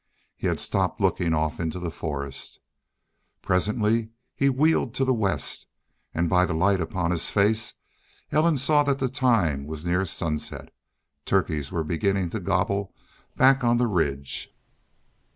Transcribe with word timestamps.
He 0.35 0.47
had 0.47 0.59
stopped 0.59 0.99
looking 0.99 1.31
off 1.35 1.59
into 1.59 1.77
the 1.77 1.91
forest. 1.91 2.59
Presently 3.43 4.09
he 4.35 4.49
wheeled 4.49 4.95
to 4.95 5.05
the 5.05 5.13
west, 5.13 5.67
and 6.11 6.27
by 6.27 6.47
the 6.47 6.55
light 6.55 6.81
upon 6.81 7.11
his 7.11 7.29
face 7.29 7.75
Ellen 8.31 8.57
saw 8.57 8.81
that 8.81 8.97
the 8.97 9.09
time 9.09 9.67
was 9.67 9.85
near 9.85 10.03
sunset. 10.07 10.73
Turkeys 11.25 11.71
were 11.71 11.83
beginning 11.83 12.31
to 12.31 12.39
gobble 12.39 12.95
back 13.37 13.63
on 13.63 13.77
the 13.77 13.85
ridge. 13.85 14.49